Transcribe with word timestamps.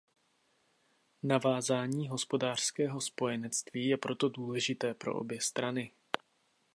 Navázání 1.23 2.07
hospodářského 2.09 3.01
spojenectví 3.01 3.87
je 3.87 3.97
proto 3.97 4.29
důležité 4.29 4.93
pro 4.93 5.15
obě 5.19 5.41
strany. 5.41 5.91